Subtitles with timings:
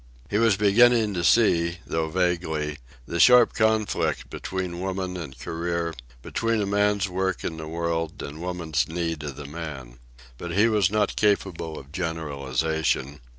[0.31, 5.93] He was beginning to see, though vaguely, the sharp conflict between woman and career,
[6.23, 9.99] between a man's work in the world and woman's need of the man.
[10.39, 13.19] But he was not capable of generalization.